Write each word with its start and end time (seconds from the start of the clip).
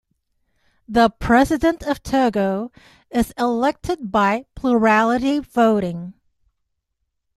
The 0.87 1.11
President 1.11 1.83
of 1.83 2.01
Togo 2.01 2.71
is 3.11 3.35
elected 3.37 4.11
by 4.11 4.47
plurality 4.55 5.37
voting. 5.37 6.15